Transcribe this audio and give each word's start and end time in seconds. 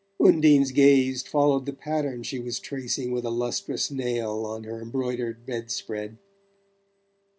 Undine's 0.19 0.71
gaze 0.71 1.21
followed 1.21 1.67
the 1.67 1.73
pattern 1.73 2.23
she 2.23 2.39
was 2.39 2.59
tracing 2.59 3.11
with 3.11 3.23
a 3.23 3.29
lustrous 3.29 3.91
nail 3.91 4.47
on 4.47 4.63
her 4.63 4.81
embroidered 4.81 5.45
bedspread. 5.45 6.17